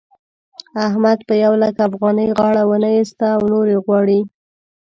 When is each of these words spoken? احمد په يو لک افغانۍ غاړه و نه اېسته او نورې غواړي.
احمد 0.87 1.17
په 1.27 1.33
يو 1.43 1.53
لک 1.61 1.75
افغانۍ 1.87 2.27
غاړه 2.37 2.63
و 2.65 2.71
نه 2.83 2.89
اېسته 2.97 3.25
او 3.35 3.41
نورې 3.51 3.75
غواړي. 3.85 4.19